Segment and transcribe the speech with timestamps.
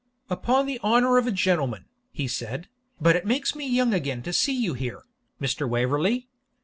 [0.31, 2.67] 'Upon the honour of a gentleman,' he said,
[2.99, 5.03] 'but it makes me young again to see you here,
[5.39, 5.69] Mr.
[5.69, 6.27] Waverley!